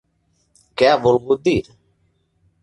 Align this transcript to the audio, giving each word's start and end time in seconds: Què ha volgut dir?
Què 0.81 0.89
ha 0.93 0.97
volgut 1.03 1.45
dir? 1.49 1.55